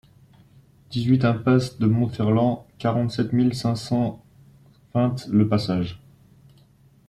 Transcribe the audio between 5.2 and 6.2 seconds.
Le Passage